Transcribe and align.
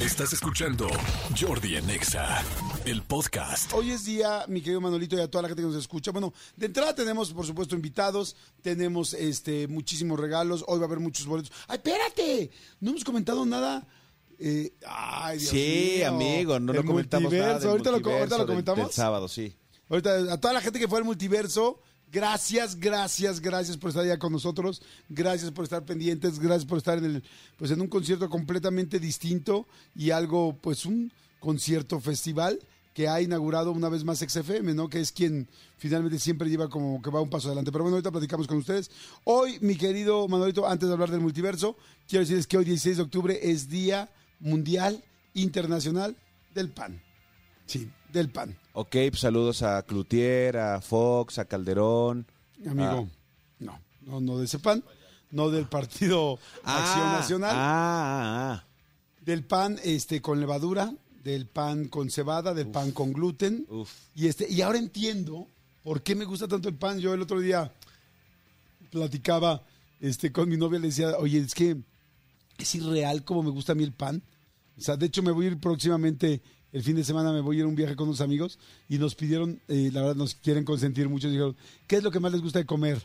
Estás 0.00 0.32
escuchando 0.32 0.88
Jordi 1.38 1.76
en 1.76 1.90
Exa, 1.90 2.42
el 2.86 3.02
podcast. 3.02 3.70
Hoy 3.74 3.90
es 3.90 4.04
día, 4.06 4.44
mi 4.48 4.60
querido 4.62 4.80
Manolito, 4.80 5.16
y 5.16 5.20
a 5.20 5.30
toda 5.30 5.42
la 5.42 5.48
gente 5.48 5.62
que 5.62 5.68
nos 5.68 5.76
escucha. 5.76 6.10
Bueno, 6.10 6.32
de 6.56 6.66
entrada 6.66 6.94
tenemos, 6.94 7.32
por 7.32 7.44
supuesto, 7.46 7.74
invitados, 7.74 8.34
tenemos 8.62 9.12
este 9.14 9.68
muchísimos 9.68 10.18
regalos. 10.18 10.64
Hoy 10.68 10.78
va 10.78 10.84
a 10.84 10.88
haber 10.88 11.00
muchos 11.00 11.26
boletos. 11.26 11.52
¡Ay, 11.68 11.76
espérate! 11.76 12.50
No 12.80 12.90
hemos 12.90 13.04
comentado 13.04 13.44
nada. 13.44 13.86
Eh, 14.38 14.72
ay, 14.86 15.38
Dios 15.38 15.50
Sí, 15.50 15.94
mío. 15.98 16.08
amigo, 16.08 16.58
no 16.60 16.72
lo 16.72 16.82
comentamos 16.84 17.30
nada 17.32 17.52
multiverso. 17.54 17.60
del 17.60 17.70
ahorita, 17.70 17.90
lo, 17.90 18.18
ahorita 18.18 18.36
del- 18.38 18.46
comentamos. 18.46 18.84
Del 18.86 18.94
sábado, 18.94 19.28
sí. 19.28 19.54
Ahorita, 19.90 20.32
a 20.32 20.40
toda 20.40 20.54
la 20.54 20.60
gente 20.62 20.78
que 20.78 20.88
fue 20.88 20.98
al 20.98 21.04
multiverso, 21.04 21.82
gracias, 22.10 22.78
gracias, 22.78 23.40
gracias 23.40 23.76
por 23.76 23.90
estar 23.90 24.04
allá 24.04 24.18
con 24.18 24.32
nosotros, 24.32 24.82
gracias 25.08 25.50
por 25.50 25.64
estar 25.64 25.84
pendientes, 25.84 26.38
gracias 26.38 26.64
por 26.64 26.78
estar 26.78 26.98
en 26.98 27.04
el, 27.04 27.24
pues 27.56 27.70
en 27.70 27.80
un 27.80 27.88
concierto 27.88 28.28
completamente 28.28 28.98
distinto 28.98 29.66
y 29.94 30.10
algo, 30.10 30.56
pues 30.60 30.86
un 30.86 31.12
concierto 31.38 32.00
festival 32.00 32.58
que 32.94 33.08
ha 33.08 33.20
inaugurado 33.20 33.72
una 33.72 33.88
vez 33.88 34.04
más 34.04 34.18
XFM, 34.18 34.74
¿no? 34.74 34.88
Que 34.88 35.00
es 35.00 35.12
quien 35.12 35.48
finalmente 35.78 36.18
siempre 36.18 36.48
lleva 36.50 36.68
como 36.68 37.00
que 37.00 37.10
va 37.10 37.20
un 37.20 37.30
paso 37.30 37.48
adelante. 37.48 37.70
Pero 37.70 37.84
bueno, 37.84 37.96
ahorita 37.96 38.10
platicamos 38.10 38.46
con 38.46 38.58
ustedes. 38.58 38.90
Hoy, 39.24 39.58
mi 39.60 39.76
querido 39.76 40.26
Manolito, 40.28 40.66
antes 40.66 40.88
de 40.88 40.92
hablar 40.92 41.10
del 41.10 41.20
multiverso, 41.20 41.76
quiero 42.08 42.22
decirles 42.22 42.46
que 42.46 42.58
hoy, 42.58 42.64
16 42.64 42.96
de 42.96 43.02
octubre, 43.02 43.38
es 43.42 43.68
Día 43.68 44.10
Mundial 44.40 45.02
Internacional 45.34 46.16
del 46.54 46.70
Pan. 46.70 47.00
Sí, 47.66 47.88
del 48.12 48.30
pan. 48.30 48.56
Ok, 48.72 48.90
pues 49.10 49.20
saludos 49.20 49.62
a 49.62 49.82
Cloutier, 49.82 50.56
a 50.56 50.80
Fox, 50.80 51.38
a 51.38 51.44
Calderón. 51.44 52.26
Amigo, 52.66 53.08
no, 53.58 53.80
no, 54.02 54.20
no 54.20 54.38
de 54.38 54.44
ese 54.44 54.58
pan, 54.58 54.82
no 55.30 55.50
del 55.50 55.66
partido 55.66 56.34
Acción 56.64 57.06
Ah, 57.08 57.16
Nacional, 57.20 57.50
Ah, 57.54 58.52
ah, 58.62 58.64
del 59.22 59.44
pan 59.44 59.78
este 59.84 60.20
con 60.20 60.40
levadura, 60.40 60.92
del 61.24 61.46
pan 61.46 61.88
con 61.88 62.10
cebada, 62.10 62.54
del 62.54 62.68
pan 62.68 62.92
con 62.92 63.12
gluten. 63.12 63.66
ah. 63.68 63.74
Uf. 63.74 63.90
Y 64.14 64.26
este, 64.28 64.46
y 64.50 64.60
ahora 64.62 64.78
entiendo 64.78 65.46
por 65.82 66.02
qué 66.02 66.14
me 66.14 66.24
gusta 66.24 66.46
tanto 66.48 66.68
el 66.68 66.74
pan. 66.76 66.98
Yo 67.00 67.14
el 67.14 67.22
otro 67.22 67.40
día 67.40 67.72
platicaba 68.90 69.62
este 70.00 70.32
con 70.32 70.48
mi 70.48 70.56
novia, 70.56 70.78
le 70.78 70.88
decía, 70.88 71.16
oye, 71.18 71.38
es 71.38 71.54
que 71.54 71.76
es 72.58 72.74
irreal 72.74 73.24
como 73.24 73.42
me 73.42 73.50
gusta 73.50 73.72
a 73.72 73.74
mí 73.74 73.84
el 73.84 73.92
pan. 73.92 74.22
O 74.78 74.80
sea, 74.82 74.96
de 74.96 75.06
hecho 75.06 75.22
me 75.22 75.30
voy 75.30 75.46
a 75.46 75.48
ir 75.50 75.60
próximamente, 75.60 76.42
el 76.72 76.82
fin 76.82 76.96
de 76.96 77.04
semana 77.04 77.32
me 77.32 77.40
voy 77.40 77.56
a 77.56 77.58
ir 77.60 77.64
a 77.64 77.68
un 77.68 77.74
viaje 77.74 77.96
con 77.96 78.08
unos 78.08 78.20
amigos 78.20 78.58
y 78.88 78.98
nos 78.98 79.14
pidieron, 79.14 79.60
eh, 79.68 79.90
la 79.92 80.00
verdad 80.02 80.16
nos 80.16 80.34
quieren 80.34 80.64
consentir 80.64 81.08
mucho, 81.08 81.28
dijeron, 81.28 81.56
¿qué 81.86 81.96
es 81.96 82.02
lo 82.02 82.10
que 82.10 82.20
más 82.20 82.32
les 82.32 82.40
gusta 82.40 82.58
de 82.58 82.66
comer? 82.66 83.02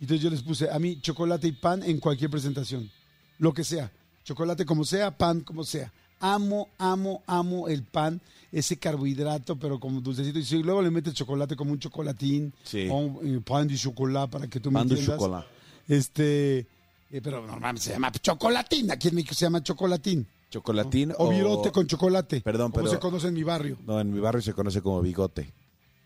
Y 0.00 0.04
entonces 0.04 0.22
yo 0.22 0.30
les 0.30 0.42
puse, 0.42 0.70
a 0.70 0.78
mí 0.78 1.00
chocolate 1.00 1.48
y 1.48 1.52
pan 1.52 1.82
en 1.82 1.98
cualquier 1.98 2.30
presentación, 2.30 2.90
lo 3.38 3.52
que 3.52 3.64
sea, 3.64 3.90
chocolate 4.24 4.64
como 4.64 4.84
sea, 4.84 5.16
pan 5.16 5.40
como 5.40 5.64
sea. 5.64 5.92
Amo, 6.20 6.68
amo, 6.78 7.22
amo 7.28 7.68
el 7.68 7.84
pan, 7.84 8.20
ese 8.50 8.76
carbohidrato, 8.76 9.54
pero 9.56 9.78
como 9.78 10.00
dulcecito. 10.00 10.40
Y 10.40 10.44
si 10.44 10.60
luego 10.64 10.82
le 10.82 10.90
metes 10.90 11.14
chocolate 11.14 11.54
como 11.54 11.70
un 11.70 11.78
chocolatín, 11.78 12.52
Sí. 12.64 12.88
o 12.90 13.20
eh, 13.22 13.40
pan 13.44 13.68
de 13.68 13.76
chocolate 13.76 14.32
para 14.32 14.48
que 14.48 14.58
tú 14.58 14.70
me 14.72 14.80
Pan 14.80 14.88
de 14.88 14.94
entiendas. 14.96 15.16
chocolate. 15.16 15.46
Este, 15.86 16.58
eh, 16.58 17.20
pero 17.22 17.46
normalmente 17.46 17.84
se 17.86 17.92
llama 17.92 18.10
chocolatín. 18.12 18.90
Aquí 18.90 19.08
en 19.08 19.14
México 19.14 19.32
se 19.34 19.44
llama 19.46 19.62
chocolatín. 19.62 20.26
Chocolatín 20.50 21.12
O 21.18 21.28
virote 21.30 21.70
con 21.72 21.86
chocolate. 21.86 22.40
Perdón, 22.40 22.70
como 22.72 22.84
pero- 22.84 22.94
se 22.94 22.98
conoce 23.00 23.28
en 23.28 23.34
mi 23.34 23.42
barrio. 23.42 23.76
No, 23.86 24.00
en 24.00 24.12
mi 24.12 24.18
barrio 24.20 24.40
se 24.42 24.52
conoce 24.54 24.80
como 24.80 25.00
bigote. 25.02 25.52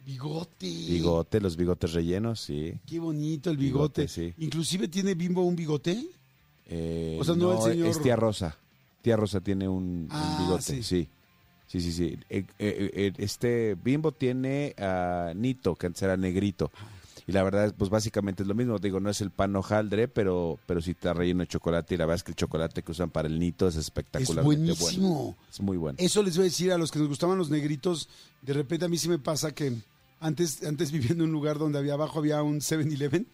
Bigote. 0.04 0.66
Bigote, 0.66 1.40
los 1.40 1.56
bigotes 1.56 1.92
rellenos, 1.92 2.40
sí. 2.40 2.74
Qué 2.86 2.98
bonito 2.98 3.50
el 3.50 3.56
bigote. 3.56 4.02
Bigote, 4.02 4.08
sí. 4.08 4.34
Inclusive 4.38 4.88
tiene 4.88 5.14
Bimbo 5.14 5.42
un 5.42 5.54
bigote. 5.54 6.04
Eh, 6.66 7.18
O 7.20 7.24
sea, 7.24 7.34
no 7.36 7.52
el 7.66 7.72
señor- 7.72 7.86
Es 7.88 8.02
tía 8.02 8.16
Rosa. 8.16 8.56
Tía 9.00 9.16
Rosa 9.16 9.40
tiene 9.40 9.68
un, 9.68 9.82
un 9.82 10.08
Ah, 10.10 10.38
bigote, 10.40 10.62
sí. 10.62 10.82
sí. 10.82 11.08
Sí, 11.68 11.80
sí, 11.80 11.92
sí. 11.92 12.18
Eh, 12.28 12.44
eh, 12.58 13.12
este 13.18 13.76
Bimbo 13.82 14.12
tiene 14.12 14.74
a 14.76 15.32
Nito, 15.34 15.74
que 15.76 15.86
antes 15.86 16.02
era 16.02 16.16
negrito. 16.16 16.70
Y 17.32 17.34
la 17.34 17.42
verdad, 17.44 17.74
pues 17.78 17.88
básicamente 17.88 18.42
es 18.42 18.46
lo 18.46 18.54
mismo. 18.54 18.78
Digo, 18.78 19.00
no 19.00 19.08
es 19.08 19.22
el 19.22 19.30
pan 19.30 19.56
hojaldre, 19.56 20.06
pero, 20.06 20.58
pero 20.66 20.82
sí 20.82 20.90
está 20.90 21.14
relleno 21.14 21.40
de 21.40 21.46
chocolate. 21.46 21.94
Y 21.94 21.96
la 21.96 22.04
verdad 22.04 22.16
es 22.16 22.24
que 22.24 22.32
el 22.32 22.36
chocolate 22.36 22.82
que 22.82 22.92
usan 22.92 23.08
para 23.08 23.26
el 23.26 23.38
Nito 23.38 23.66
es 23.66 23.76
Es 23.76 23.80
espectacularmente 23.86 24.74
buenísimo. 24.74 25.08
bueno. 25.14 25.36
Es 25.50 25.60
muy 25.60 25.78
bueno. 25.78 25.96
Eso 25.98 26.22
les 26.22 26.36
voy 26.36 26.42
a 26.42 26.44
decir 26.50 26.72
a 26.72 26.76
los 26.76 26.90
que 26.92 26.98
nos 26.98 27.08
gustaban 27.08 27.38
los 27.38 27.48
negritos. 27.48 28.10
De 28.42 28.52
repente 28.52 28.84
a 28.84 28.88
mí 28.90 28.98
sí 28.98 29.08
me 29.08 29.18
pasa 29.18 29.54
que 29.54 29.72
antes, 30.20 30.62
antes 30.62 30.92
viviendo 30.92 31.24
en 31.24 31.30
un 31.30 31.32
lugar 31.32 31.58
donde 31.58 31.78
había 31.78 31.94
abajo 31.94 32.18
había 32.18 32.42
un 32.42 32.60
7-Eleven 32.60 33.26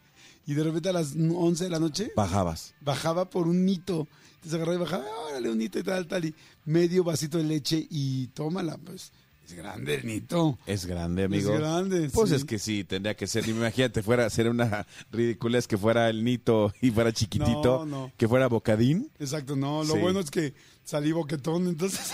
y 0.46 0.54
de 0.54 0.62
repente 0.62 0.90
a 0.90 0.92
las 0.92 1.14
11 1.16 1.64
de 1.64 1.70
la 1.70 1.80
noche 1.80 2.12
Bajabas. 2.14 2.74
bajaba 2.80 3.28
por 3.28 3.48
un 3.48 3.64
nito. 3.64 4.06
Entonces 4.36 4.54
agarraba 4.54 4.76
y 4.76 4.80
bajaba, 4.80 5.04
órale, 5.28 5.50
un 5.50 5.58
nito 5.58 5.80
y 5.80 5.82
tal, 5.82 6.06
tal, 6.06 6.24
y 6.24 6.34
medio 6.66 7.02
vasito 7.02 7.36
de 7.38 7.42
leche 7.44 7.84
y 7.90 8.28
tómala, 8.28 8.78
pues. 8.78 9.10
Es 9.48 9.54
grande 9.54 9.94
el 9.94 10.06
nito. 10.06 10.58
Es 10.66 10.84
grande, 10.84 11.24
amigo. 11.24 11.54
Es 11.54 11.58
grande, 11.58 12.10
Pues 12.12 12.28
sí. 12.28 12.36
es 12.36 12.44
que 12.44 12.58
sí, 12.58 12.84
tendría 12.84 13.16
que 13.16 13.26
ser. 13.26 13.48
Imagínate, 13.48 14.02
fuera, 14.02 14.28
sería 14.28 14.50
una 14.50 14.86
ridiculez 15.10 15.66
que 15.66 15.78
fuera 15.78 16.10
el 16.10 16.22
Nito 16.22 16.74
y 16.82 16.90
fuera 16.90 17.12
chiquitito. 17.12 17.84
No, 17.84 17.86
no. 17.86 18.12
Que 18.18 18.28
fuera 18.28 18.46
bocadín. 18.48 19.10
Exacto, 19.18 19.56
no. 19.56 19.84
Lo 19.84 19.94
Sí. 19.94 20.00
bueno 20.00 20.20
es 20.20 20.30
que 20.30 20.52
salí 20.84 21.12
boquetón, 21.12 21.66
entonces. 21.66 22.10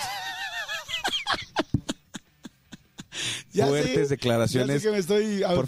Fuertes 3.63 4.09
sé, 4.09 4.15
declaraciones. 4.17 4.69
Ya 4.69 4.81
sé 4.81 4.87
que 4.87 4.93
me 4.93 4.99
estoy 4.99 5.43
Por, 5.55 5.67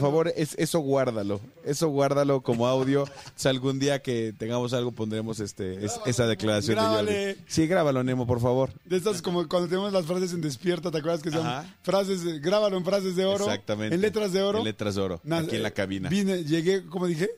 favor, 0.00 0.32
es, 0.36 0.54
eso 0.58 0.80
guárdalo. 0.80 1.40
Eso 1.64 1.88
guárdalo 1.88 2.42
como 2.42 2.66
audio. 2.66 3.04
Si 3.36 3.48
algún 3.48 3.78
día 3.78 4.02
que 4.02 4.34
tengamos 4.36 4.72
algo 4.72 4.92
pondremos 4.92 5.38
este 5.40 5.84
es- 5.84 6.00
esa 6.06 6.26
declaración 6.26 6.76
de. 6.76 7.34
Jordi. 7.34 7.44
Sí, 7.46 7.66
grábalo, 7.66 8.02
Nemo, 8.02 8.26
por 8.26 8.40
favor. 8.40 8.70
De 8.84 8.96
estas 8.96 9.22
como 9.22 9.46
cuando 9.48 9.68
tenemos 9.68 9.92
las 9.92 10.06
frases 10.06 10.32
en 10.32 10.40
despierta, 10.40 10.90
¿te 10.90 10.98
acuerdas 10.98 11.22
que 11.22 11.28
Ajá. 11.30 11.72
frases, 11.82 12.24
grábalo 12.42 12.76
en 12.76 12.84
frases 12.84 13.14
de 13.16 13.24
oro? 13.24 13.44
Exactamente. 13.44 13.94
En 13.94 14.00
letras 14.00 14.32
de 14.32 14.42
oro. 14.42 14.58
En 14.58 14.64
letras 14.64 14.94
de 14.96 15.00
oro, 15.02 15.20
aquí 15.30 15.56
en 15.56 15.62
la 15.62 15.68
eh, 15.68 15.72
cabina. 15.72 16.08
Vine, 16.08 16.44
llegué, 16.44 16.84
¿cómo 16.86 17.06
dije? 17.06 17.30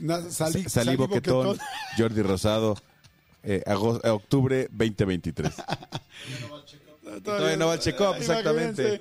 Na- 0.00 0.22
salí, 0.30 0.52
Salí, 0.52 0.64
salí 0.68 0.96
boquetón, 0.96 1.46
boquetón. 1.48 1.66
Jordi 1.98 2.22
Rosado, 2.22 2.76
eh, 3.42 3.62
agosto- 3.66 4.06
eh, 4.06 4.10
octubre 4.10 4.68
2023. 4.70 5.52
Todavía 7.24 7.56
no 7.56 7.68
va 7.68 7.74
el 7.74 7.80
check-up, 7.80 8.14
exactamente. 8.16 9.00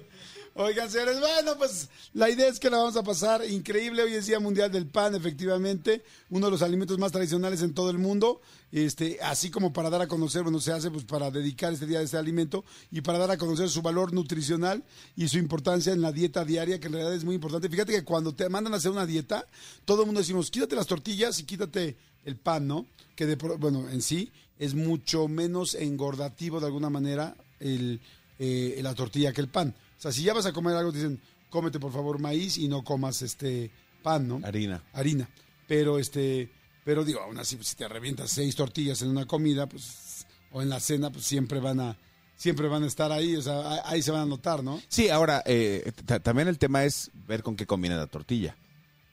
Oigan, 0.59 0.89
señores, 0.89 1.19
bueno, 1.19 1.55
pues 1.55 1.87
la 2.15 2.31
idea 2.31 2.47
es 2.47 2.59
que 2.59 2.71
la 2.71 2.77
vamos 2.77 2.97
a 2.97 3.03
pasar 3.03 3.47
increíble. 3.47 4.01
Hoy 4.01 4.15
es 4.15 4.25
Día 4.25 4.39
Mundial 4.39 4.71
del 4.71 4.87
Pan, 4.87 5.13
efectivamente, 5.13 6.03
uno 6.31 6.47
de 6.47 6.51
los 6.51 6.63
alimentos 6.63 6.97
más 6.97 7.11
tradicionales 7.11 7.61
en 7.61 7.75
todo 7.75 7.91
el 7.91 7.99
mundo. 7.99 8.41
Este, 8.71 9.19
así 9.21 9.51
como 9.51 9.71
para 9.71 9.91
dar 9.91 10.01
a 10.01 10.07
conocer, 10.07 10.41
bueno, 10.41 10.59
se 10.59 10.71
hace 10.71 10.89
pues 10.89 11.03
para 11.03 11.29
dedicar 11.29 11.73
este 11.73 11.85
día 11.85 11.99
a 11.99 12.01
este 12.01 12.17
alimento 12.17 12.65
y 12.89 13.01
para 13.01 13.19
dar 13.19 13.29
a 13.29 13.37
conocer 13.37 13.69
su 13.69 13.83
valor 13.83 14.13
nutricional 14.13 14.83
y 15.15 15.27
su 15.27 15.37
importancia 15.37 15.93
en 15.93 16.01
la 16.01 16.11
dieta 16.11 16.43
diaria, 16.43 16.79
que 16.79 16.87
en 16.87 16.93
realidad 16.93 17.13
es 17.13 17.23
muy 17.23 17.35
importante. 17.35 17.69
Fíjate 17.69 17.93
que 17.93 18.03
cuando 18.03 18.33
te 18.33 18.49
mandan 18.49 18.73
a 18.73 18.77
hacer 18.77 18.89
una 18.89 19.05
dieta, 19.05 19.45
todo 19.85 20.01
el 20.01 20.05
mundo 20.07 20.21
decimos, 20.21 20.49
quítate 20.49 20.75
las 20.75 20.87
tortillas 20.87 21.37
y 21.39 21.43
quítate 21.43 21.97
el 22.25 22.35
pan, 22.35 22.65
¿no? 22.65 22.87
Que 23.15 23.27
de, 23.27 23.35
bueno, 23.35 23.87
en 23.89 24.01
sí 24.01 24.31
es 24.57 24.73
mucho 24.73 25.27
menos 25.27 25.75
engordativo 25.75 26.59
de 26.59 26.65
alguna 26.65 26.89
manera 26.89 27.35
el, 27.59 28.01
eh, 28.39 28.79
la 28.81 28.95
tortilla 28.95 29.31
que 29.33 29.41
el 29.41 29.49
pan. 29.49 29.75
O 29.97 30.01
sea, 30.01 30.11
si 30.11 30.23
ya 30.23 30.33
vas 30.33 30.45
a 30.45 30.53
comer 30.53 30.75
algo, 30.75 30.91
te 30.91 30.97
dicen, 30.99 31.19
cómete 31.49 31.79
por 31.79 31.91
favor 31.91 32.19
maíz 32.19 32.57
y 32.57 32.67
no 32.67 32.83
comas 32.83 33.21
este 33.21 33.71
pan, 34.03 34.27
¿no? 34.27 34.41
Harina. 34.43 34.83
Harina. 34.93 35.29
Pero 35.67 35.97
este, 35.99 36.49
pero 36.85 37.03
digo, 37.03 37.19
aún 37.21 37.37
así, 37.39 37.55
pues, 37.55 37.69
si 37.69 37.75
te 37.75 37.87
revientas 37.87 38.29
seis 38.31 38.55
tortillas 38.55 39.01
en 39.01 39.09
una 39.09 39.25
comida, 39.25 39.67
pues, 39.67 40.25
o 40.51 40.61
en 40.61 40.69
la 40.69 40.79
cena, 40.79 41.09
pues 41.11 41.25
siempre 41.25 41.59
van 41.59 41.79
a, 41.79 41.97
siempre 42.35 42.67
van 42.67 42.83
a 42.83 42.87
estar 42.87 43.11
ahí, 43.11 43.35
o 43.35 43.41
sea, 43.41 43.81
ahí- 43.85 44.01
se 44.01 44.11
van 44.11 44.21
a 44.21 44.25
notar, 44.25 44.63
¿no? 44.63 44.79
Sí, 44.87 45.09
ahora, 45.09 45.41
eh, 45.45 45.91
ta- 46.05 46.19
también 46.19 46.47
el 46.47 46.57
tema 46.59 46.85
es 46.85 47.11
ver 47.27 47.43
con 47.43 47.55
qué 47.55 47.65
combina 47.65 47.97
la 47.97 48.07
tortilla. 48.07 48.55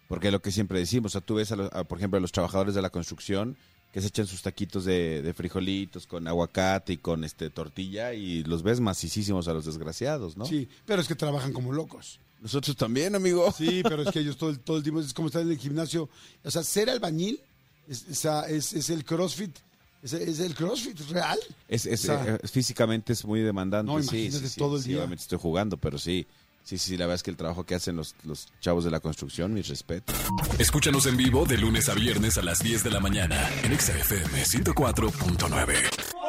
Porque 0.07 0.31
lo 0.31 0.43
que 0.43 0.53
siempre 0.53 0.79
decimos, 0.79 1.11
o 1.11 1.15
sea, 1.15 1.21
tú 1.23 1.37
ves, 1.37 1.51
a 1.51 1.57
los- 1.57 1.73
a, 1.73 1.83
por 1.85 1.97
ejemplo, 1.99 2.19
a 2.19 2.21
los 2.21 2.31
trabajadores 2.31 2.75
de 2.75 2.83
la 2.83 2.91
construcción 2.91 3.57
que 3.95 4.01
se 4.01 4.09
echan 4.09 4.27
sus 4.27 4.43
taquitos 4.43 4.85
de, 4.85 5.23
de 5.23 5.33
frijolitos 5.35 6.09
con 6.09 6.27
aguacate 6.27 6.95
y 6.95 6.97
con 6.97 7.23
este 7.23 7.49
tortilla 7.49 8.13
y 8.13 8.43
los 8.43 8.65
ves 8.65 8.81
macicísimos 8.81 9.47
a 9.47 9.53
los 9.53 9.67
desgraciados, 9.67 10.37
¿no? 10.37 10.47
Sí, 10.47 10.69
pero 10.85 11.01
es 11.01 11.07
que 11.07 11.15
trabajan 11.15 11.53
como 11.53 11.73
locos. 11.73 12.19
Nosotros 12.41 12.77
también, 12.77 13.15
amigo. 13.15 13.55
Sí, 13.57 13.83
pero 13.85 14.03
es 14.03 14.11
que 14.11 14.19
ellos 14.19 14.37
todo 14.37 14.51
el, 14.51 14.59
todo 14.59 14.79
el 14.79 14.83
tiempo 14.83 15.01
es 15.01 15.15
como 15.15 15.29
estar 15.29 15.43
en 15.43 15.51
el 15.53 15.59
gimnasio. 15.59 16.09
O 16.43 16.51
sea, 16.51 16.65
ser 16.65 16.91
albañil 16.91 17.41
es, 17.87 17.99
sea, 17.99 18.41
es, 18.49 18.73
es 18.73 18.91
el 18.91 19.05
CrossFit. 19.05 19.57
Es, 20.03 20.13
es 20.13 20.41
el 20.41 20.57
CrossFit 20.57 20.99
real. 21.11 21.39
Es, 21.69 21.87
es, 21.87 22.01
O 22.01 22.07
sea, 22.07 22.35
eh, 22.35 22.49
físicamente 22.49 23.13
es 23.13 23.25
muy 23.25 23.43
demandante. 23.43 23.93
No, 23.93 24.01
imagínate 24.01 24.41
sí, 24.41 24.55
sí, 24.55 24.59
todo 24.59 24.77
el 24.77 24.83
día. 24.83 24.97
Obviamente 24.97 25.23
estoy 25.23 25.39
jugando, 25.39 25.77
pero 25.77 25.99
sí. 25.99 26.27
Sí, 26.65 26.79
sí, 26.79 26.97
la 26.97 27.05
verdad 27.05 27.17
es 27.17 27.23
que 27.23 27.31
el 27.31 27.37
trabajo 27.37 27.65
que 27.65 27.75
hacen 27.75 27.95
los, 27.95 28.17
los 28.25 28.49
chavos 28.61 28.85
de 28.85 28.91
la 28.91 29.01
construcción, 29.01 29.53
mis 29.53 29.69
respetos. 29.69 30.17
Escúchanos 30.59 31.05
en 31.07 31.17
vivo 31.17 31.45
de 31.45 31.59
lunes 31.59 31.91
a 31.91 31.95
viernes 31.95 32.39
a 32.39 32.43
las 32.43 32.61
10 32.61 32.85
de 32.85 32.91
la 32.91 33.01
mañana 33.01 33.51
en 33.63 33.73
Exa 33.73 33.93
FM 33.93 34.43
104.9. 34.43 36.24